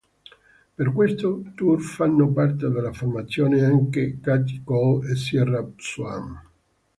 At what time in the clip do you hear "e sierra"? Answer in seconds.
5.11-5.63